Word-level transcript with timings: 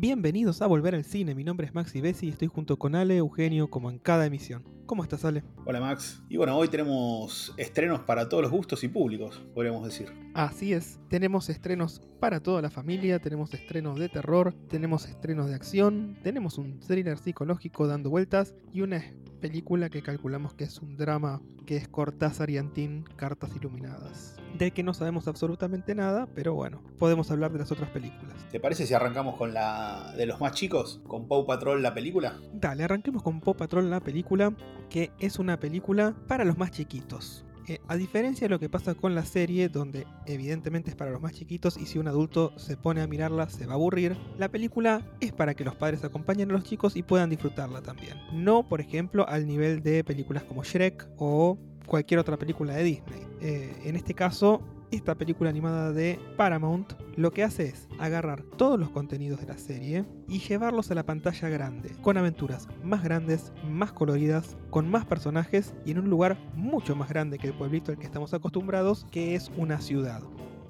Bienvenidos 0.00 0.62
a 0.62 0.68
Volver 0.68 0.94
al 0.94 1.04
Cine, 1.04 1.34
mi 1.34 1.42
nombre 1.42 1.66
es 1.66 1.74
Maxi 1.74 2.00
Bessi 2.00 2.26
y 2.26 2.28
estoy 2.28 2.46
junto 2.46 2.78
con 2.78 2.94
Ale 2.94 3.16
Eugenio 3.16 3.68
como 3.68 3.90
en 3.90 3.98
cada 3.98 4.26
emisión. 4.26 4.77
¿Cómo 4.88 5.02
estás, 5.02 5.22
Ale? 5.26 5.42
Hola 5.66 5.80
Max. 5.80 6.22
Y 6.30 6.38
bueno, 6.38 6.56
hoy 6.56 6.68
tenemos 6.68 7.52
estrenos 7.58 8.00
para 8.00 8.26
todos 8.30 8.42
los 8.42 8.50
gustos 8.50 8.82
y 8.84 8.88
públicos, 8.88 9.44
podríamos 9.54 9.84
decir. 9.84 10.10
Así 10.32 10.72
es, 10.72 10.98
tenemos 11.10 11.50
estrenos 11.50 12.00
para 12.20 12.40
toda 12.40 12.62
la 12.62 12.70
familia, 12.70 13.18
tenemos 13.18 13.52
estrenos 13.52 13.98
de 13.98 14.08
terror, 14.08 14.54
tenemos 14.70 15.06
estrenos 15.06 15.50
de 15.50 15.56
acción, 15.56 16.16
tenemos 16.22 16.56
un 16.56 16.80
thriller 16.80 17.18
psicológico 17.18 17.86
dando 17.86 18.08
vueltas 18.08 18.54
y 18.72 18.80
una 18.80 19.04
película 19.42 19.90
que 19.90 20.02
calculamos 20.02 20.54
que 20.54 20.64
es 20.64 20.78
un 20.78 20.96
drama 20.96 21.42
que 21.66 21.76
es 21.76 21.86
Cortázar 21.86 22.48
y 22.48 22.56
Antín, 22.56 23.04
Cartas 23.16 23.54
Iluminadas. 23.54 24.36
De 24.56 24.70
que 24.70 24.82
no 24.82 24.94
sabemos 24.94 25.28
absolutamente 25.28 25.94
nada, 25.94 26.26
pero 26.34 26.54
bueno, 26.54 26.80
podemos 26.98 27.30
hablar 27.30 27.52
de 27.52 27.58
las 27.58 27.70
otras 27.70 27.90
películas. 27.90 28.34
¿Te 28.50 28.58
parece 28.58 28.86
si 28.86 28.94
arrancamos 28.94 29.36
con 29.36 29.52
la 29.52 30.14
de 30.16 30.24
los 30.24 30.40
más 30.40 30.52
chicos, 30.52 31.02
con 31.06 31.28
Paw 31.28 31.46
Patrol 31.46 31.82
la 31.82 31.92
película? 31.92 32.38
Dale, 32.54 32.84
arranquemos 32.84 33.22
con 33.22 33.40
Paw 33.40 33.54
Patrol 33.54 33.90
la 33.90 34.00
película, 34.00 34.56
que 34.90 35.10
es 35.18 35.38
una 35.38 35.58
película 35.58 36.14
para 36.26 36.44
los 36.44 36.58
más 36.58 36.70
chiquitos. 36.70 37.44
Eh, 37.68 37.80
a 37.86 37.96
diferencia 37.96 38.46
de 38.46 38.48
lo 38.48 38.58
que 38.58 38.70
pasa 38.70 38.94
con 38.94 39.14
la 39.14 39.26
serie, 39.26 39.68
donde 39.68 40.06
evidentemente 40.24 40.88
es 40.88 40.96
para 40.96 41.10
los 41.10 41.20
más 41.20 41.34
chiquitos 41.34 41.76
y 41.76 41.84
si 41.84 41.98
un 41.98 42.08
adulto 42.08 42.52
se 42.56 42.78
pone 42.78 43.02
a 43.02 43.06
mirarla 43.06 43.50
se 43.50 43.66
va 43.66 43.72
a 43.72 43.74
aburrir, 43.74 44.16
la 44.38 44.48
película 44.48 45.02
es 45.20 45.32
para 45.32 45.52
que 45.54 45.64
los 45.64 45.76
padres 45.76 46.02
acompañen 46.02 46.50
a 46.50 46.54
los 46.54 46.64
chicos 46.64 46.96
y 46.96 47.02
puedan 47.02 47.28
disfrutarla 47.28 47.82
también. 47.82 48.16
No, 48.32 48.66
por 48.66 48.80
ejemplo, 48.80 49.28
al 49.28 49.46
nivel 49.46 49.82
de 49.82 50.02
películas 50.02 50.44
como 50.44 50.64
Shrek 50.64 51.08
o 51.18 51.58
cualquier 51.86 52.20
otra 52.20 52.38
película 52.38 52.74
de 52.74 52.84
Disney. 52.84 53.20
Eh, 53.42 53.76
en 53.84 53.96
este 53.96 54.14
caso, 54.14 54.62
esta 54.90 55.14
película 55.14 55.50
animada 55.50 55.92
de 55.92 56.18
Paramount 56.36 56.92
lo 57.16 57.32
que 57.32 57.44
hace 57.44 57.66
es 57.66 57.88
agarrar 57.98 58.42
todos 58.42 58.78
los 58.78 58.90
contenidos 58.90 59.40
de 59.40 59.46
la 59.46 59.58
serie 59.58 60.04
y 60.28 60.38
llevarlos 60.38 60.90
a 60.90 60.94
la 60.94 61.04
pantalla 61.04 61.48
grande, 61.48 61.90
con 62.00 62.16
aventuras 62.16 62.68
más 62.82 63.02
grandes, 63.02 63.52
más 63.68 63.92
coloridas, 63.92 64.56
con 64.70 64.90
más 64.90 65.04
personajes 65.04 65.74
y 65.84 65.90
en 65.90 65.98
un 65.98 66.10
lugar 66.10 66.38
mucho 66.54 66.96
más 66.96 67.08
grande 67.08 67.38
que 67.38 67.48
el 67.48 67.54
pueblito 67.54 67.92
al 67.92 67.98
que 67.98 68.06
estamos 68.06 68.34
acostumbrados, 68.34 69.06
que 69.10 69.34
es 69.34 69.50
una 69.56 69.80
ciudad. 69.80 70.22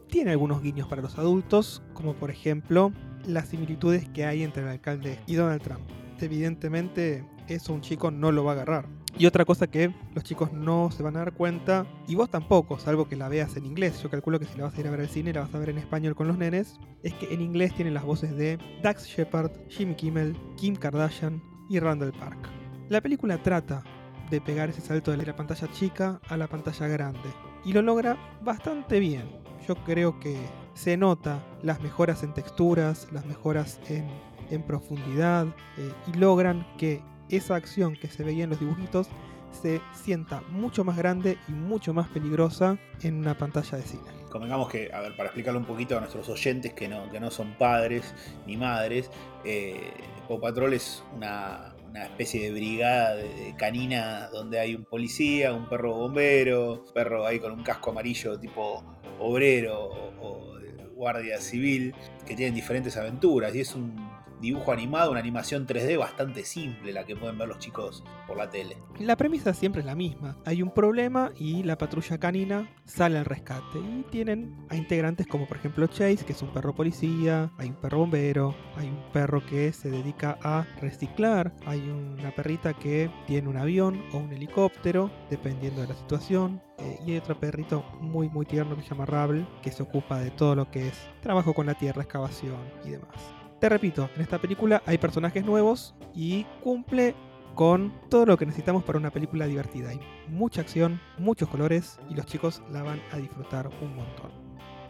Tiene 0.08 0.30
algunos 0.30 0.62
guiños 0.62 0.89
para 0.89 1.02
los 1.02 1.19
adultos, 1.19 1.83
como 1.92 2.14
por 2.14 2.30
ejemplo 2.30 2.92
las 3.27 3.48
similitudes 3.48 4.08
que 4.08 4.24
hay 4.24 4.42
entre 4.42 4.62
el 4.62 4.69
alcalde 4.69 5.19
y 5.27 5.34
Donald 5.34 5.62
Trump. 5.62 5.83
Evidentemente 6.20 7.24
eso 7.46 7.72
un 7.72 7.83
chico 7.83 8.11
no 8.11 8.33
lo 8.33 8.44
va 8.44 8.52
a 8.52 8.55
agarrar. 8.55 8.97
Y 9.19 9.27
otra 9.27 9.44
cosa 9.44 9.66
que 9.66 9.92
los 10.14 10.22
chicos 10.22 10.52
no 10.52 10.92
se 10.92 11.02
van 11.02 11.16
a 11.16 11.19
dar 11.19 11.33
cuenta, 11.33 11.84
y 12.06 12.14
vos 12.14 12.30
tampoco, 12.30 12.78
salvo 12.78 13.08
que 13.08 13.16
la 13.16 13.28
veas 13.28 13.56
en 13.56 13.66
inglés, 13.66 14.00
yo 14.00 14.08
calculo 14.08 14.38
que 14.38 14.47
si 14.47 14.56
la 14.56 14.64
vas 14.64 14.77
a 14.77 14.80
ir 14.80 14.86
a 14.86 14.92
ver 14.92 15.00
al 15.00 15.08
cine 15.08 15.33
la 15.33 15.41
vas 15.41 15.52
a 15.52 15.58
ver 15.58 15.70
en 15.70 15.78
español 15.78 16.14
con 16.14 16.28
los 16.28 16.38
nenes, 16.38 16.78
es 17.02 17.14
que 17.14 17.34
en 17.34 17.41
inglés 17.41 17.74
tienen 17.74 17.94
las 17.94 18.05
voces 18.05 18.36
de 18.36 18.61
Dax 18.80 19.06
Shepard, 19.08 19.50
Jimmy 19.69 19.96
Kimmel, 19.96 20.36
Kim 20.56 20.77
Kardashian 20.77 21.42
y 21.69 21.80
Randall 21.80 22.12
Park. 22.12 22.48
La 22.91 23.00
película 23.00 23.42
trata 23.42 23.83
de 24.30 24.41
pegar 24.41 24.69
ese 24.69 24.83
salto 24.83 25.11
de 25.11 25.16
la 25.16 25.34
pantalla 25.34 25.66
chica 25.72 26.20
a 26.28 26.36
la 26.36 26.46
pantalla 26.46 26.86
grande, 26.86 27.28
y 27.64 27.72
lo 27.72 27.83
logra 27.83 28.16
bastante 28.41 29.00
bien. 29.00 29.28
Yo 29.66 29.74
creo 29.83 30.20
que 30.20 30.39
se 30.74 30.96
nota 30.96 31.44
las 31.64 31.80
mejoras 31.80 32.22
en 32.22 32.34
texturas, 32.34 33.08
las 33.11 33.27
mejoras 33.27 33.80
en, 33.89 34.62
profundidad, 34.62 35.48
eh, 35.77 35.92
y 36.06 36.16
logran 36.16 36.64
que 36.78 37.02
esa 37.30 37.56
acción 37.56 37.94
que 37.96 38.08
se 38.08 38.24
veía 38.24 38.44
en 38.44 38.50
los 38.50 38.60
dibujitos 38.60 39.08
se 39.50 39.80
sienta 39.92 40.42
mucho 40.50 40.84
más 40.84 40.96
grande 40.96 41.38
y 41.48 41.52
mucho 41.52 41.94
más 41.94 42.08
peligrosa 42.08 42.78
en 43.02 43.16
una 43.16 43.36
pantalla 43.36 43.78
de 43.78 43.84
cine. 43.84 44.02
Convengamos 44.30 44.68
que, 44.68 44.90
a 44.92 45.00
ver, 45.00 45.16
para 45.16 45.28
explicarlo 45.28 45.58
un 45.58 45.66
poquito 45.66 45.96
a 45.96 46.00
nuestros 46.00 46.28
oyentes 46.28 46.74
que 46.74 46.86
no, 46.86 47.10
que 47.10 47.18
no 47.18 47.30
son 47.30 47.54
padres 47.54 48.14
ni 48.46 48.56
madres, 48.56 49.10
eh, 49.44 49.90
Paw 50.28 50.40
Patrol 50.40 50.74
es 50.74 51.02
una, 51.16 51.74
especie 51.94 52.44
de 52.44 52.52
brigada 52.52 53.16
de, 53.16 53.54
canina 53.56 54.28
donde 54.28 54.60
hay 54.60 54.74
un 54.74 54.84
policía, 54.84 55.52
un 55.52 55.68
perro 55.68 55.94
bombero, 55.94 56.84
un 56.86 56.92
perro 56.92 57.27
ahí 57.27 57.40
con 57.40 57.52
un 57.52 57.64
casco 57.64 57.90
amarillo 57.90 58.38
tipo 58.38 58.84
obrero 59.18 59.84
o, 59.84 60.12
o 60.20 60.58
guardia 60.94 61.40
civil, 61.40 61.94
que 62.27 62.34
tienen 62.34 62.55
diferentes 62.55 62.96
aventuras 62.96 63.55
y 63.55 63.61
es 63.61 63.74
un 63.74 64.08
dibujo 64.40 64.72
animado, 64.72 65.10
una 65.10 65.20
animación 65.20 65.66
3D 65.66 65.98
bastante 65.98 66.44
simple, 66.44 66.92
la 66.92 67.04
que 67.04 67.16
pueden 67.16 67.38
ver 67.38 67.48
los 67.48 67.58
chicos 67.58 68.04
por 68.26 68.36
la 68.36 68.50
tele. 68.50 68.76
La 68.98 69.16
premisa 69.16 69.54
siempre 69.54 69.80
es 69.80 69.86
la 69.86 69.94
misma. 69.94 70.36
Hay 70.44 70.62
un 70.62 70.70
problema 70.70 71.32
y 71.36 71.62
la 71.62 71.78
patrulla 71.78 72.18
canina 72.18 72.68
sale 72.84 73.18
al 73.18 73.24
rescate. 73.24 73.78
Y 73.78 74.04
tienen 74.10 74.56
a 74.68 74.76
integrantes 74.76 75.26
como 75.26 75.46
por 75.46 75.56
ejemplo 75.56 75.86
Chase, 75.86 76.24
que 76.24 76.32
es 76.32 76.42
un 76.42 76.52
perro 76.52 76.74
policía, 76.74 77.50
hay 77.58 77.68
un 77.68 77.76
perro 77.76 77.98
bombero, 77.98 78.54
hay 78.76 78.88
un 78.88 79.12
perro 79.12 79.44
que 79.44 79.72
se 79.72 79.90
dedica 79.90 80.38
a 80.42 80.66
reciclar, 80.80 81.55
hay 81.66 81.80
una 81.80 82.30
perrita 82.34 82.74
que 82.74 83.10
tiene 83.26 83.48
un 83.48 83.56
avión 83.56 84.02
o 84.12 84.18
un 84.18 84.32
helicóptero, 84.32 85.10
dependiendo 85.30 85.82
de 85.82 85.88
la 85.88 85.94
situación. 85.94 86.62
Eh, 86.78 86.98
y 87.05 87.10
hay 87.12 87.18
otro 87.18 87.38
perrito 87.38 87.84
muy 88.00 88.28
muy 88.28 88.46
tierno 88.46 88.76
que 88.76 88.82
se 88.82 88.90
llama 88.90 89.06
Rabble, 89.06 89.46
que 89.62 89.72
se 89.72 89.82
ocupa 89.82 90.20
de 90.20 90.30
todo 90.30 90.55
lo 90.55 90.70
que 90.70 90.88
es 90.88 91.08
trabajo 91.20 91.52
con 91.52 91.66
la 91.66 91.74
tierra, 91.74 92.02
excavación 92.02 92.58
y 92.84 92.90
demás. 92.90 93.37
Te 93.61 93.69
repito, 93.69 94.08
en 94.14 94.23
esta 94.23 94.39
película 94.39 94.83
hay 94.86 94.98
personajes 94.98 95.45
nuevos 95.45 95.95
y 96.14 96.45
cumple 96.63 97.17
con 97.57 97.92
todo 98.08 98.24
lo 98.24 98.36
que 98.36 98.46
necesitamos 98.46 98.85
para 98.85 98.98
una 98.98 99.11
película 99.11 99.46
divertida. 99.46 99.91
Hay 99.91 100.01
mucha 100.29 100.61
acción, 100.61 101.01
muchos 101.19 101.48
colores 101.48 101.98
y 102.08 102.14
los 102.14 102.27
chicos 102.27 102.63
la 102.70 102.85
van 102.85 103.01
a 103.11 103.17
disfrutar 103.17 103.68
un 103.80 103.97
montón. 103.97 104.48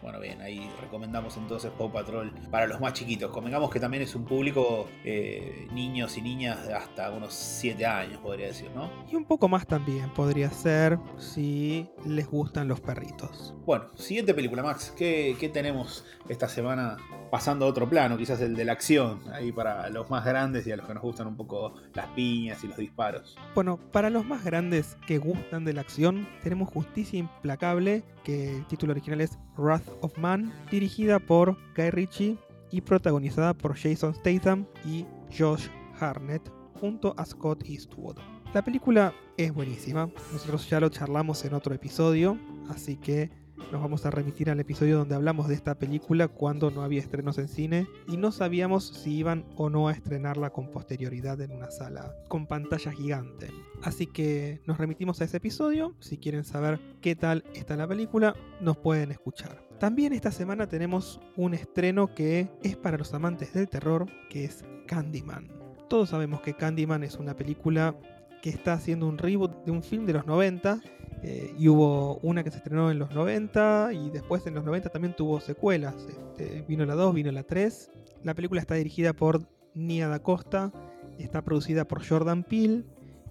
Bueno, 0.08 0.22
bien, 0.22 0.40
ahí 0.40 0.70
recomendamos 0.80 1.36
entonces 1.36 1.70
Paw 1.76 1.92
Patrol 1.92 2.32
para 2.50 2.66
los 2.66 2.80
más 2.80 2.94
chiquitos. 2.94 3.30
Convengamos 3.30 3.70
que 3.70 3.78
también 3.78 4.02
es 4.02 4.14
un 4.14 4.24
público 4.24 4.88
eh, 5.04 5.68
niños 5.70 6.16
y 6.16 6.22
niñas 6.22 6.66
de 6.66 6.72
hasta 6.72 7.10
unos 7.10 7.34
7 7.34 7.84
años, 7.84 8.18
podría 8.22 8.46
decir, 8.46 8.70
¿no? 8.74 8.90
Y 9.12 9.16
un 9.16 9.26
poco 9.26 9.50
más 9.50 9.66
también 9.66 10.08
podría 10.14 10.50
ser 10.50 10.98
si 11.18 11.90
les 12.06 12.26
gustan 12.26 12.68
los 12.68 12.80
perritos. 12.80 13.54
Bueno, 13.66 13.84
siguiente 13.96 14.32
película, 14.32 14.62
Max. 14.62 14.94
¿Qué, 14.96 15.36
qué 15.38 15.50
tenemos 15.50 16.06
esta 16.26 16.48
semana 16.48 16.96
pasando 17.30 17.66
a 17.66 17.68
otro 17.68 17.86
plano? 17.86 18.16
Quizás 18.16 18.40
el 18.40 18.56
de 18.56 18.64
la 18.64 18.72
acción, 18.72 19.20
ahí 19.34 19.52
para 19.52 19.90
los 19.90 20.08
más 20.08 20.24
grandes 20.24 20.66
y 20.66 20.72
a 20.72 20.78
los 20.78 20.86
que 20.86 20.94
nos 20.94 21.02
gustan 21.02 21.26
un 21.26 21.36
poco 21.36 21.74
las 21.92 22.06
piñas 22.12 22.64
y 22.64 22.68
los 22.68 22.78
disparos. 22.78 23.36
Bueno, 23.54 23.78
para 23.92 24.08
los 24.08 24.24
más 24.24 24.42
grandes 24.42 24.96
que 25.06 25.18
gustan 25.18 25.66
de 25.66 25.74
la 25.74 25.82
acción, 25.82 26.26
tenemos 26.42 26.70
Justicia 26.70 27.18
Implacable, 27.18 28.04
que 28.24 28.56
el 28.56 28.66
título 28.68 28.92
original 28.92 29.20
es 29.20 29.38
Wrath 29.58 29.97
of 30.02 30.16
Man, 30.18 30.52
dirigida 30.70 31.18
por 31.18 31.56
Guy 31.76 31.90
Ritchie 31.90 32.38
y 32.70 32.80
protagonizada 32.80 33.54
por 33.54 33.76
Jason 33.76 34.14
Statham 34.14 34.66
y 34.84 35.06
Josh 35.36 35.68
Harnett, 35.98 36.42
junto 36.80 37.14
a 37.16 37.24
Scott 37.24 37.64
Eastwood. 37.66 38.16
La 38.54 38.62
película 38.62 39.12
es 39.36 39.52
buenísima, 39.52 40.10
nosotros 40.32 40.68
ya 40.68 40.80
lo 40.80 40.88
charlamos 40.88 41.44
en 41.44 41.54
otro 41.54 41.74
episodio, 41.74 42.38
así 42.68 42.96
que 42.96 43.30
nos 43.72 43.82
vamos 43.82 44.06
a 44.06 44.10
remitir 44.10 44.48
al 44.48 44.60
episodio 44.60 44.96
donde 44.96 45.14
hablamos 45.14 45.48
de 45.48 45.54
esta 45.54 45.74
película 45.74 46.28
cuando 46.28 46.70
no 46.70 46.82
había 46.82 47.00
estrenos 47.00 47.36
en 47.36 47.48
cine 47.48 47.86
y 48.06 48.16
no 48.16 48.32
sabíamos 48.32 48.86
si 48.86 49.16
iban 49.16 49.44
o 49.56 49.68
no 49.68 49.88
a 49.88 49.92
estrenarla 49.92 50.50
con 50.50 50.70
posterioridad 50.70 51.40
en 51.42 51.52
una 51.52 51.70
sala 51.70 52.14
con 52.28 52.46
pantalla 52.46 52.92
gigante. 52.92 53.50
Así 53.82 54.06
que 54.06 54.62
nos 54.66 54.78
remitimos 54.78 55.20
a 55.20 55.24
ese 55.24 55.36
episodio, 55.36 55.94
si 56.00 56.16
quieren 56.16 56.44
saber 56.44 56.80
qué 57.02 57.14
tal 57.14 57.44
está 57.54 57.76
la 57.76 57.86
película, 57.86 58.34
nos 58.60 58.78
pueden 58.78 59.10
escuchar. 59.12 59.67
También 59.78 60.12
esta 60.12 60.32
semana 60.32 60.66
tenemos 60.66 61.20
un 61.36 61.54
estreno 61.54 62.12
que 62.12 62.48
es 62.64 62.76
para 62.76 62.98
los 62.98 63.14
amantes 63.14 63.52
del 63.52 63.68
terror, 63.68 64.06
que 64.28 64.44
es 64.44 64.64
Candyman. 64.86 65.48
Todos 65.88 66.10
sabemos 66.10 66.40
que 66.40 66.54
Candyman 66.54 67.04
es 67.04 67.14
una 67.14 67.36
película 67.36 67.94
que 68.42 68.50
está 68.50 68.72
haciendo 68.72 69.06
un 69.06 69.18
reboot 69.18 69.64
de 69.64 69.70
un 69.70 69.84
film 69.84 70.04
de 70.04 70.14
los 70.14 70.26
90 70.26 70.80
eh, 71.22 71.54
y 71.56 71.68
hubo 71.68 72.16
una 72.22 72.42
que 72.42 72.50
se 72.50 72.56
estrenó 72.56 72.90
en 72.90 72.98
los 72.98 73.12
90 73.12 73.90
y 73.92 74.10
después 74.10 74.44
en 74.48 74.54
los 74.54 74.64
90 74.64 74.88
también 74.88 75.14
tuvo 75.14 75.38
secuelas. 75.40 75.94
Este, 76.08 76.64
vino 76.66 76.84
la 76.84 76.94
2, 76.94 77.14
vino 77.14 77.30
la 77.30 77.44
3. 77.44 77.90
La 78.24 78.34
película 78.34 78.60
está 78.60 78.74
dirigida 78.74 79.12
por 79.12 79.42
Nia 79.74 80.08
Da 80.08 80.18
Costa, 80.18 80.72
está 81.18 81.42
producida 81.42 81.86
por 81.86 82.04
Jordan 82.04 82.42
Peele 82.42 82.84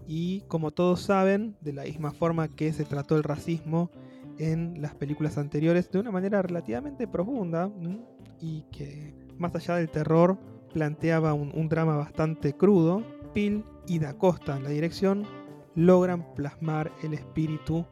y 0.07 0.41
como 0.47 0.71
todos 0.71 1.01
saben, 1.01 1.57
de 1.59 1.73
la 1.73 1.83
misma 1.83 2.13
forma 2.13 2.47
que 2.47 2.71
se 2.71 2.85
trató 2.85 3.17
el 3.17 3.23
racismo 3.23 3.91
en 4.39 4.81
las 4.81 4.95
películas 4.95 5.37
anteriores 5.37 5.91
de 5.91 5.99
una 5.99 6.11
manera 6.11 6.41
relativamente 6.41 7.07
profunda 7.07 7.69
y 8.39 8.63
que 8.71 9.13
más 9.37 9.55
allá 9.55 9.75
del 9.75 9.89
terror 9.89 10.37
planteaba 10.73 11.33
un, 11.33 11.69
drama 11.69 11.95
bastante 11.95 12.53
crudo. 12.53 13.03
Peele 13.33 13.63
y 13.87 13.99
Da 13.99 14.17
Costa 14.17 14.57
en 14.57 14.63
la 14.63 14.69
dirección 14.69 15.25
logran 15.75 16.33
plasmar 16.33 16.91
el 17.03 17.13
espíritu 17.13 17.85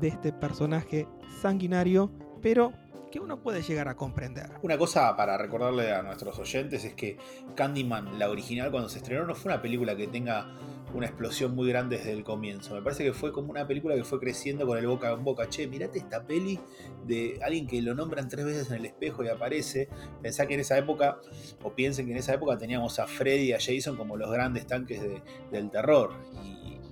de 0.00 0.08
este 0.08 0.32
personaje 0.32 1.06
sanguinario 1.40 2.10
pero 2.42 2.72
que 3.10 3.20
uno 3.20 3.40
puede 3.40 3.62
llegar 3.62 3.88
a 3.88 3.94
comprender. 3.94 4.50
Una 4.62 4.76
cosa 4.76 5.14
para 5.16 5.36
recordarle 5.36 5.92
a 5.92 6.02
nuestros 6.02 6.38
oyentes 6.38 6.84
es 6.84 6.94
que 6.94 7.18
Candyman, 7.54 8.18
la 8.18 8.30
original, 8.30 8.70
cuando 8.70 8.88
se 8.88 8.98
estrenó, 8.98 9.26
no 9.26 9.34
fue 9.34 9.52
una 9.52 9.60
película 9.60 9.94
que 9.94 10.08
tenga 10.08 10.50
una 10.94 11.06
explosión 11.06 11.54
muy 11.54 11.68
grande 11.68 11.96
desde 11.96 12.12
el 12.12 12.24
comienzo. 12.24 12.74
Me 12.74 12.82
parece 12.82 13.04
que 13.04 13.12
fue 13.12 13.32
como 13.32 13.50
una 13.50 13.66
película 13.66 13.94
que 13.94 14.04
fue 14.04 14.20
creciendo 14.20 14.66
con 14.66 14.78
el 14.78 14.86
boca 14.86 15.10
en 15.10 15.24
boca. 15.24 15.48
Che, 15.48 15.66
mirate 15.66 15.98
esta 15.98 16.26
peli 16.26 16.58
de 17.06 17.38
alguien 17.42 17.66
que 17.66 17.80
lo 17.82 17.94
nombran 17.94 18.28
tres 18.28 18.44
veces 18.44 18.70
en 18.70 18.76
el 18.76 18.86
espejo 18.86 19.24
y 19.24 19.28
aparece. 19.28 19.88
Pensá 20.22 20.46
que 20.46 20.54
en 20.54 20.60
esa 20.60 20.76
época, 20.78 21.18
o 21.62 21.72
piensen 21.72 22.06
que 22.06 22.12
en 22.12 22.18
esa 22.18 22.34
época 22.34 22.58
teníamos 22.58 22.98
a 22.98 23.06
Freddy 23.06 23.50
y 23.50 23.52
a 23.52 23.58
Jason 23.58 23.96
como 23.96 24.16
los 24.16 24.30
grandes 24.30 24.66
tanques 24.66 25.00
del 25.50 25.70
terror. 25.70 26.12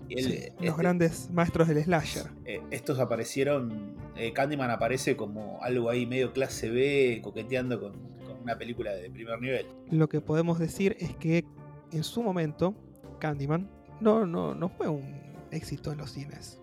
Y 0.08 0.22
los 0.22 0.32
este 0.32 0.72
grandes 0.76 1.30
maestros 1.30 1.68
del 1.68 1.84
slasher. 1.84 2.26
Eh, 2.44 2.60
estos 2.72 2.98
aparecieron, 2.98 3.94
eh, 4.16 4.32
Candyman 4.32 4.70
aparece 4.70 5.16
como 5.16 5.62
algo 5.62 5.88
ahí 5.88 6.04
medio 6.04 6.32
clase 6.32 6.68
B, 6.68 7.20
coqueteando 7.22 7.80
con, 7.80 7.92
con, 7.92 8.40
una 8.42 8.58
película 8.58 8.92
de 8.92 9.08
primer 9.10 9.40
nivel. 9.40 9.66
Lo 9.90 10.08
que 10.08 10.20
podemos 10.20 10.58
decir 10.58 10.96
es 10.98 11.14
que 11.14 11.44
en 11.92 12.02
su 12.02 12.22
momento, 12.22 12.74
Candyman 13.20 13.70
no, 14.00 14.26
no, 14.26 14.54
no 14.54 14.68
fue 14.68 14.88
un 14.88 15.14
éxito 15.50 15.92
en 15.92 15.98
los 15.98 16.12
cines. 16.12 16.60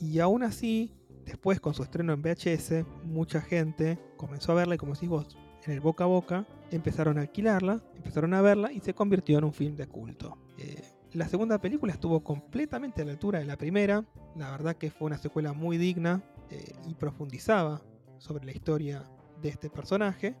Y 0.00 0.20
aún 0.20 0.42
así, 0.42 0.92
después 1.24 1.60
con 1.60 1.74
su 1.74 1.82
estreno 1.82 2.12
en 2.12 2.22
VHS, 2.22 2.84
mucha 3.04 3.40
gente 3.40 3.98
comenzó 4.16 4.52
a 4.52 4.56
verla 4.56 4.74
y 4.74 4.78
como 4.78 4.94
decís 4.94 5.08
vos, 5.08 5.36
en 5.64 5.72
el 5.72 5.80
boca 5.80 6.04
a 6.04 6.06
boca, 6.06 6.46
empezaron 6.70 7.18
a 7.18 7.22
alquilarla, 7.22 7.82
empezaron 7.94 8.34
a 8.34 8.40
verla 8.40 8.72
y 8.72 8.80
se 8.80 8.94
convirtió 8.94 9.38
en 9.38 9.44
un 9.44 9.52
film 9.52 9.76
de 9.76 9.86
culto. 9.86 10.38
Eh, 10.58 10.82
la 11.12 11.28
segunda 11.28 11.58
película 11.58 11.92
estuvo 11.92 12.22
completamente 12.22 13.02
a 13.02 13.04
la 13.04 13.12
altura 13.12 13.38
de 13.38 13.46
la 13.46 13.56
primera. 13.56 14.04
La 14.36 14.50
verdad 14.50 14.76
que 14.76 14.90
fue 14.90 15.06
una 15.06 15.18
secuela 15.18 15.52
muy 15.52 15.78
digna 15.78 16.22
eh, 16.50 16.72
y 16.86 16.94
profundizaba 16.94 17.82
sobre 18.18 18.44
la 18.44 18.52
historia 18.52 19.04
de 19.40 19.48
este 19.48 19.70
personaje. 19.70 20.36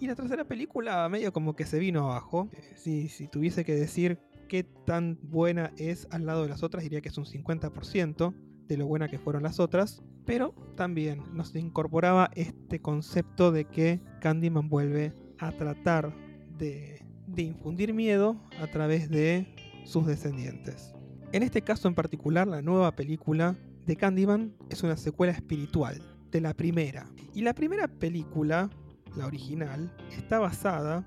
Y 0.00 0.06
la 0.06 0.14
tercera 0.14 0.44
película 0.44 1.08
medio 1.08 1.32
como 1.32 1.54
que 1.54 1.64
se 1.64 1.78
vino 1.78 2.04
abajo. 2.04 2.48
Eh, 2.52 2.72
si, 2.76 3.08
si, 3.08 3.28
tuviese 3.28 3.64
que 3.64 3.74
decir 3.74 4.18
qué 4.48 4.64
tan 4.64 5.18
buena 5.22 5.72
es 5.76 6.06
al 6.10 6.26
lado 6.26 6.42
de 6.42 6.48
las 6.48 6.62
otras, 6.62 6.82
diría 6.82 7.00
que 7.00 7.08
es 7.08 7.18
un 7.18 7.24
50% 7.24 8.34
de 8.68 8.76
lo 8.76 8.86
buena 8.86 9.08
que 9.08 9.18
fueron 9.18 9.42
las 9.42 9.60
otras. 9.60 10.02
Pero 10.24 10.54
también 10.76 11.22
nos 11.32 11.54
incorporaba 11.54 12.30
este 12.34 12.80
concepto 12.80 13.50
de 13.50 13.64
que 13.64 14.00
Candyman 14.20 14.68
vuelve 14.68 15.12
a 15.38 15.52
tratar 15.52 16.14
de, 16.58 17.04
de 17.26 17.42
infundir 17.42 17.92
miedo 17.92 18.40
a 18.60 18.66
través 18.68 19.10
de 19.10 19.46
sus 19.84 20.06
descendientes. 20.06 20.94
En 21.32 21.42
este 21.42 21.62
caso 21.62 21.88
en 21.88 21.94
particular, 21.94 22.46
la 22.46 22.62
nueva 22.62 22.94
película 22.94 23.56
de 23.86 23.96
Candyman 23.96 24.54
es 24.70 24.82
una 24.82 24.96
secuela 24.96 25.32
espiritual 25.32 26.00
de 26.30 26.40
la 26.40 26.54
primera. 26.54 27.06
Y 27.34 27.42
la 27.42 27.54
primera 27.54 27.88
película, 27.88 28.70
la 29.16 29.26
original, 29.26 29.94
está 30.16 30.38
basada 30.38 31.06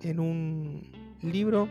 en 0.00 0.18
un 0.20 0.82
libro 1.22 1.68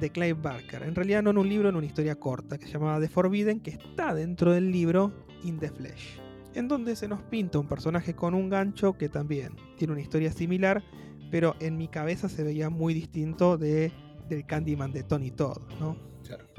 de 0.00 0.10
Clive 0.10 0.34
Barker. 0.34 0.82
En 0.82 0.94
realidad 0.94 1.22
no 1.22 1.30
en 1.30 1.38
un 1.38 1.48
libro, 1.48 1.68
en 1.68 1.76
una 1.76 1.86
historia 1.86 2.16
corta 2.16 2.58
que 2.58 2.66
se 2.66 2.72
llamaba 2.72 3.00
The 3.00 3.08
Forbidden, 3.08 3.60
que 3.60 3.70
está 3.70 4.14
dentro 4.14 4.52
del 4.52 4.70
libro 4.70 5.12
In 5.44 5.58
the 5.58 5.70
Flesh. 5.70 6.20
En 6.54 6.68
donde 6.68 6.96
se 6.96 7.08
nos 7.08 7.22
pinta 7.22 7.58
un 7.58 7.68
personaje 7.68 8.14
con 8.14 8.34
un 8.34 8.48
gancho 8.48 8.94
que 8.94 9.08
también 9.08 9.54
tiene 9.76 9.92
una 9.92 10.02
historia 10.02 10.32
similar, 10.32 10.82
pero 11.30 11.54
en 11.60 11.76
mi 11.76 11.88
cabeza 11.88 12.28
se 12.28 12.42
veía 12.42 12.70
muy 12.70 12.94
distinto 12.94 13.58
de 13.58 13.92
del 14.28 14.44
Candyman 14.44 14.92
de 14.92 15.02
Tony 15.02 15.30
Todd, 15.30 15.58
¿no? 15.80 15.96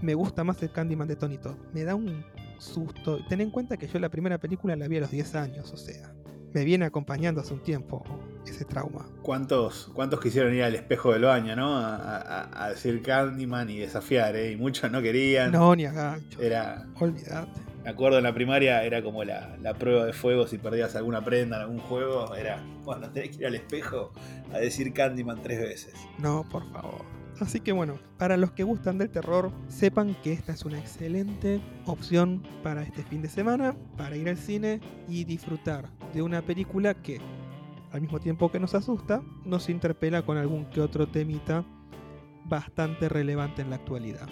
Me 0.02 0.16
gusta 0.16 0.44
más 0.44 0.62
el 0.64 0.72
Candyman 0.72 1.08
de 1.08 1.16
Tony 1.16 1.38
Todd. 1.38 1.56
Me 1.74 1.84
da 1.84 1.96
un 1.96 2.26
susto. 2.58 3.20
Ten 3.28 3.42
en 3.42 3.52
cuenta 3.52 3.78
que 3.78 3.88
yo 3.88 4.00
la 4.00 4.10
primera 4.10 4.40
película 4.40 4.76
la 4.76 4.88
vi 4.88 4.98
a 4.98 5.02
los 5.02 5.12
10 5.12 5.36
años, 5.36 5.72
o 5.72 5.78
sea, 5.78 6.14
me 6.54 6.64
viene 6.64 6.86
acompañando 6.86 7.42
hace 7.42 7.54
un 7.54 7.62
tiempo 7.62 8.04
ese 8.46 8.66
trauma. 8.66 9.06
¿Cuántos, 9.22 9.92
cuántos 9.94 10.20
quisieron 10.20 10.54
ir 10.54 10.64
al 10.64 10.76
espejo 10.76 11.14
del 11.14 11.24
baño, 11.24 11.56
no? 11.56 11.78
A, 11.78 12.70
decir 12.70 13.02
Candyman 13.02 13.70
y 13.70 13.80
desafiar, 13.80 14.36
¿eh? 14.36 14.52
Y 14.52 14.58
muchos 14.58 14.92
no 14.92 15.02
querían. 15.02 15.52
No, 15.52 15.76
ni 15.76 15.86
a 15.86 16.20
Era. 16.40 16.86
Olvídate. 17.00 17.60
Me 17.84 17.92
acuerdo 17.92 18.18
en 18.18 18.26
la 18.26 18.34
primaria 18.34 18.84
era 18.84 19.02
como 19.02 19.24
la, 19.24 19.58
la, 19.62 19.74
prueba 19.74 20.06
de 20.06 20.12
fuego 20.12 20.46
si 20.48 20.58
perdías 20.58 20.96
alguna 20.96 21.24
prenda 21.24 21.58
en 21.58 21.62
algún 21.64 21.80
juego. 21.80 22.36
Era, 22.36 22.62
bueno, 22.84 23.10
tenés 23.10 23.30
que 23.30 23.44
ir 23.44 23.48
al 23.48 23.56
espejo 23.56 24.12
a 24.54 24.60
decir 24.60 24.92
Candyman 24.94 25.42
tres 25.42 25.60
veces. 25.60 25.94
No, 26.18 26.46
por 26.50 26.70
favor. 26.72 27.06
Así 27.40 27.62
que 27.62 27.72
bueno, 27.72 27.98
para 28.18 28.36
los 28.36 28.52
que 28.52 28.64
gustan 28.64 28.98
del 28.98 29.10
terror, 29.10 29.52
sepan 29.70 30.16
que 30.24 30.34
esta 30.34 30.52
es 30.52 30.66
una 30.66 30.78
excelente 30.78 31.62
opción 31.86 32.44
para 32.64 32.84
este 32.84 33.02
fin 33.04 33.22
de 33.22 33.30
semana, 33.30 33.76
para 33.98 34.18
ir 34.18 34.28
al 34.28 34.38
cine 34.38 34.82
y 35.08 35.24
disfrutar 35.24 35.90
de 36.14 36.22
una 36.22 36.42
película 36.42 36.94
que, 36.94 37.20
al 37.92 38.02
mismo 38.02 38.20
tiempo 38.20 38.52
que 38.52 38.60
nos 38.60 38.76
asusta, 38.76 39.22
nos 39.46 39.70
interpela 39.70 40.24
con 40.24 40.38
algún 40.38 40.66
que 40.66 40.82
otro 40.82 41.08
temita 41.08 41.64
bastante 42.46 43.10
relevante 43.10 43.62
en 43.62 43.70
la 43.70 43.78
actualidad. 43.78 44.28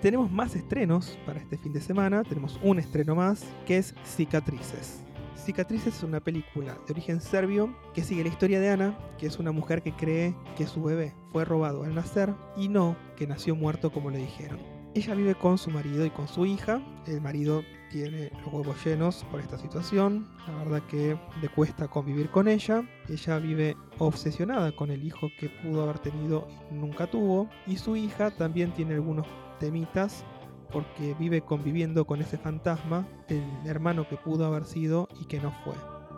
Tenemos 0.00 0.30
más 0.30 0.56
estrenos 0.56 1.18
para 1.24 1.40
este 1.40 1.56
fin 1.58 1.72
de 1.72 1.80
semana, 1.80 2.24
tenemos 2.24 2.58
un 2.62 2.78
estreno 2.78 3.14
más 3.14 3.44
que 3.66 3.78
es 3.78 3.94
Cicatrices. 4.04 5.04
Cicatrices 5.36 5.96
es 5.96 6.02
una 6.02 6.20
película 6.20 6.76
de 6.86 6.92
origen 6.92 7.20
serbio 7.20 7.74
que 7.94 8.04
sigue 8.04 8.22
la 8.22 8.28
historia 8.28 8.60
de 8.60 8.70
Ana, 8.70 8.98
que 9.18 9.26
es 9.26 9.38
una 9.38 9.52
mujer 9.52 9.82
que 9.82 9.92
cree 9.92 10.34
que 10.56 10.66
su 10.66 10.82
bebé 10.82 11.14
fue 11.32 11.44
robado 11.44 11.84
al 11.84 11.94
nacer 11.94 12.32
y 12.56 12.68
no 12.68 12.96
que 13.16 13.26
nació 13.26 13.56
muerto 13.56 13.90
como 13.90 14.10
le 14.10 14.18
dijeron. 14.18 14.60
Ella 14.94 15.14
vive 15.14 15.34
con 15.34 15.56
su 15.56 15.70
marido 15.70 16.04
y 16.04 16.10
con 16.10 16.28
su 16.28 16.46
hija. 16.46 16.82
El 17.06 17.20
marido 17.20 17.62
tiene 17.92 18.32
los 18.44 18.52
huevos 18.52 18.84
llenos 18.84 19.24
por 19.30 19.40
esta 19.40 19.58
situación. 19.58 20.26
La 20.48 20.64
verdad 20.64 20.82
que 20.88 21.16
le 21.40 21.48
cuesta 21.50 21.86
convivir 21.88 22.30
con 22.30 22.48
ella. 22.48 22.82
Ella 23.08 23.38
vive 23.38 23.76
obsesionada 23.98 24.72
con 24.72 24.90
el 24.90 25.04
hijo 25.04 25.28
que 25.38 25.48
pudo 25.48 25.82
haber 25.82 25.98
tenido 25.98 26.48
y 26.70 26.74
nunca 26.74 27.06
tuvo. 27.06 27.48
Y 27.66 27.76
su 27.76 27.94
hija 27.94 28.30
también 28.30 28.72
tiene 28.72 28.94
algunos 28.94 29.26
temitas 29.60 30.24
porque 30.72 31.14
vive 31.18 31.42
conviviendo 31.42 32.06
con 32.06 32.22
ese 32.22 32.38
fantasma 32.38 33.06
del 33.28 33.44
hermano 33.66 34.08
que 34.08 34.16
pudo 34.16 34.46
haber 34.46 34.64
sido 34.64 35.06
y 35.20 35.26
que 35.26 35.38
no 35.38 35.52
fue, 35.62 35.74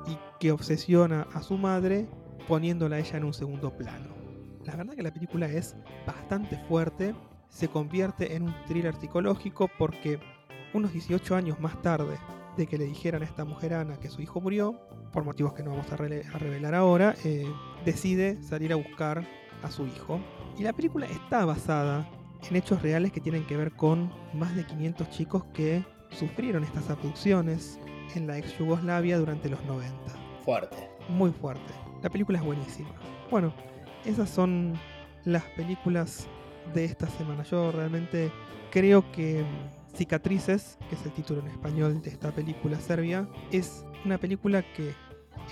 y 0.07 0.17
que 0.39 0.53
obsesiona 0.53 1.27
a 1.35 1.43
su 1.43 1.59
madre 1.59 2.07
poniéndola 2.47 2.97
a 2.97 2.99
ella 3.01 3.17
en 3.17 3.25
un 3.25 3.35
segundo 3.35 3.77
plano. 3.77 4.15
La 4.65 4.77
verdad 4.77 4.95
que 4.95 5.03
la 5.03 5.13
película 5.13 5.47
es 5.47 5.77
bastante 6.07 6.57
fuerte, 6.69 7.17
se 7.49 7.67
convierte 7.67 8.37
en 8.37 8.45
un 8.45 8.55
thriller 8.67 8.95
psicológico 8.95 9.69
porque 9.77 10.21
unos 10.75 10.93
18 10.93 11.35
años 11.35 11.59
más 11.61 11.81
tarde 11.81 12.19
de 12.57 12.67
que 12.67 12.79
le 12.79 12.85
dijeran 12.85 13.23
a 13.23 13.25
esta 13.25 13.45
mujer 13.45 13.75
Ana 13.75 13.99
que 13.99 14.09
su 14.09 14.21
hijo 14.21 14.41
murió, 14.41 14.79
por 15.13 15.25
motivos 15.25 15.55
que 15.55 15.63
no 15.63 15.71
vamos 15.71 15.91
a, 15.91 15.97
revelar 15.97 16.75
ahora, 16.75 17.15
eh, 17.25 17.47
decide 17.85 18.43
salir 18.43 18.73
a 18.73 18.77
buscar 18.77 19.27
a 19.63 19.71
su 19.71 19.87
hijo. 19.87 20.21
Y 20.59 20.63
la 20.63 20.73
película 20.73 21.07
está 21.07 21.45
basada 21.45 22.09
en 22.49 22.57
hechos 22.57 22.83
reales 22.83 23.13
que 23.13 23.21
tienen 23.21 23.47
que 23.47 23.57
ver 23.57 23.73
con 23.73 24.13
más 24.35 24.55
de 24.55 24.65
500 24.65 25.11
chicos 25.11 25.45
que 25.55 25.85
sufrieron 26.11 26.65
estas 26.65 26.91
abducciones 26.91 27.79
en 28.15 28.27
la 28.27 28.39
ex 28.39 28.57
Yugoslavia 28.59 29.19
durante 29.19 29.49
los 29.49 29.63
90. 29.65 29.95
Fuerte. 30.45 30.91
Muy 31.09 31.31
fuerte. 31.31 31.73
La 32.03 32.11
película 32.11 32.39
es 32.39 32.45
buenísima. 32.45 32.91
Bueno, 33.31 33.53
esas 34.05 34.29
son 34.29 34.75
las 35.25 35.43
películas 35.57 36.29
de 36.75 36.85
esta 36.85 37.07
semana. 37.09 37.43
Yo 37.45 37.73
realmente 37.73 38.31
creo 38.71 39.11
que 39.13 39.45
Cicatrices, 39.95 40.79
que 40.89 40.97
es 40.97 41.07
el 41.07 41.13
título 41.13 41.41
en 41.41 41.49
español 41.49 42.03
de 42.03 42.11
esta 42.11 42.33
película 42.33 42.79
serbia, 42.81 43.29
es 43.53 43.85
una 44.05 44.19
película 44.19 44.63
que 44.75 44.93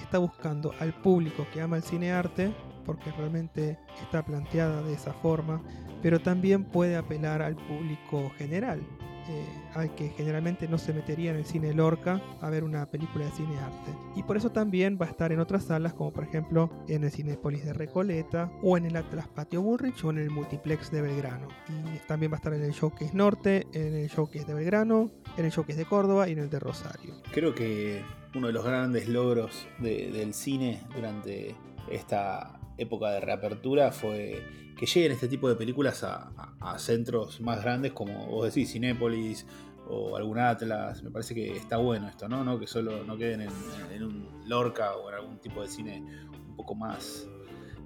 está 0.02 0.18
buscando 0.18 0.74
al 0.80 0.92
público 1.00 1.46
que 1.52 1.60
ama 1.60 1.76
el 1.76 1.82
cine 1.82 2.12
arte, 2.12 2.52
porque 2.84 3.10
realmente 3.12 3.78
está 4.02 4.24
planteada 4.24 4.82
de 4.82 4.94
esa 4.94 5.12
forma, 5.12 5.62
pero 6.02 6.20
también 6.20 6.64
puede 6.64 6.96
apelar 6.96 7.42
al 7.42 7.54
público 7.56 8.30
general, 8.36 8.82
eh, 9.28 9.44
al 9.74 9.94
que 9.94 10.10
generalmente 10.10 10.68
no 10.68 10.78
se 10.78 10.92
metería 10.92 11.30
en 11.30 11.36
el 11.36 11.44
cine 11.44 11.72
Lorca 11.72 12.20
a 12.40 12.50
ver 12.50 12.64
una 12.64 12.86
película 12.86 13.24
de 13.24 13.30
cine 13.32 13.58
arte. 13.58 13.90
Y 14.16 14.22
por 14.22 14.36
eso 14.36 14.50
también 14.50 14.98
va 15.00 15.06
a 15.06 15.10
estar 15.10 15.32
en 15.32 15.40
otras 15.40 15.64
salas, 15.64 15.94
como 15.94 16.12
por 16.12 16.24
ejemplo 16.24 16.70
en 16.88 17.04
el 17.04 17.10
Cinepolis 17.10 17.64
de 17.64 17.72
Recoleta, 17.72 18.50
o 18.62 18.76
en 18.76 18.86
el 18.86 18.96
Atlas 18.96 19.28
Patio 19.28 19.62
Bullrich, 19.62 20.04
o 20.04 20.10
en 20.10 20.18
el 20.18 20.30
Multiplex 20.30 20.90
de 20.90 21.02
Belgrano. 21.02 21.48
Y 21.68 21.98
también 22.06 22.32
va 22.32 22.36
a 22.36 22.38
estar 22.38 22.54
en 22.54 22.62
el 22.62 22.72
Showcase 22.72 23.14
Norte, 23.14 23.66
en 23.72 23.94
el 23.94 24.08
Showcase 24.08 24.44
de 24.44 24.54
Belgrano, 24.54 25.10
en 25.36 25.44
el 25.44 25.50
Showcase 25.50 25.78
de 25.78 25.84
Córdoba 25.84 26.28
y 26.28 26.32
en 26.32 26.38
el 26.40 26.50
de 26.50 26.58
Rosario. 26.58 27.14
Creo 27.32 27.54
que 27.54 28.02
uno 28.34 28.46
de 28.46 28.52
los 28.52 28.64
grandes 28.64 29.08
logros 29.08 29.66
del 29.78 30.34
cine 30.34 30.82
durante 30.94 31.54
esta 31.90 32.58
época 32.78 33.10
de 33.10 33.20
reapertura 33.20 33.92
fue 33.92 34.42
que 34.76 34.86
lleguen 34.86 35.12
este 35.12 35.28
tipo 35.28 35.48
de 35.48 35.56
películas 35.56 36.04
a, 36.04 36.78
centros 36.78 37.40
más 37.40 37.62
grandes 37.62 37.92
como 37.92 38.26
vos 38.26 38.46
decís, 38.46 38.72
Cinépolis 38.72 39.46
o 39.88 40.16
algún 40.16 40.38
Atlas. 40.38 41.02
Me 41.02 41.10
parece 41.10 41.34
que 41.34 41.56
está 41.56 41.76
bueno 41.76 42.08
esto, 42.08 42.28
¿no? 42.28 42.44
¿No? 42.44 42.58
Que 42.58 42.66
solo 42.66 43.04
no 43.04 43.16
queden 43.16 43.42
en, 43.42 44.02
un 44.02 44.28
Lorca 44.46 44.96
o 44.96 45.08
en 45.10 45.16
algún 45.16 45.38
tipo 45.38 45.62
de 45.62 45.68
cine 45.68 46.04
un 46.48 46.56
poco 46.56 46.74
más 46.74 47.28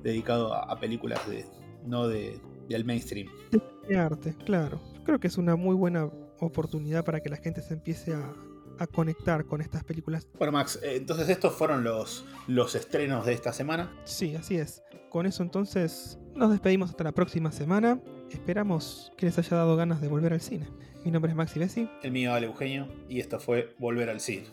dedicado 0.02 0.54
a, 0.54 0.78
películas 0.78 1.26
de 1.28 1.46
no 1.84 2.08
de, 2.08 2.40
del 2.68 2.84
mainstream. 2.84 3.28
De 3.88 3.96
arte, 3.96 4.34
claro. 4.44 4.80
Creo 5.04 5.20
que 5.20 5.28
es 5.28 5.38
una 5.38 5.54
muy 5.56 5.74
buena 5.74 6.10
oportunidad 6.40 7.04
para 7.04 7.20
que 7.20 7.28
la 7.28 7.36
gente 7.36 7.62
se 7.62 7.74
empiece 7.74 8.14
a, 8.14 8.34
a 8.78 8.86
conectar 8.86 9.44
con 9.46 9.60
estas 9.60 9.84
películas. 9.84 10.26
Bueno, 10.38 10.52
Max, 10.52 10.78
eh, 10.82 10.96
entonces 10.96 11.28
estos 11.28 11.54
fueron 11.54 11.84
los, 11.84 12.24
los 12.46 12.74
estrenos 12.74 13.26
de 13.26 13.32
esta 13.32 13.52
semana. 13.52 13.92
Sí, 14.04 14.34
así 14.34 14.56
es. 14.56 14.82
Con 15.16 15.24
eso 15.24 15.42
entonces 15.42 16.18
nos 16.34 16.50
despedimos 16.50 16.90
hasta 16.90 17.02
la 17.02 17.12
próxima 17.12 17.50
semana. 17.50 18.02
Esperamos 18.30 19.10
que 19.16 19.24
les 19.24 19.38
haya 19.38 19.56
dado 19.56 19.74
ganas 19.74 20.02
de 20.02 20.08
volver 20.08 20.34
al 20.34 20.42
cine. 20.42 20.68
Mi 21.06 21.10
nombre 21.10 21.30
es 21.30 21.36
Maxi 21.38 21.58
Bessi. 21.58 21.88
El 22.02 22.12
mío, 22.12 22.34
Ale 22.34 22.44
Eugenio, 22.44 22.86
y 23.08 23.20
esto 23.20 23.40
fue 23.40 23.74
Volver 23.78 24.10
al 24.10 24.20
Cine. 24.20 24.44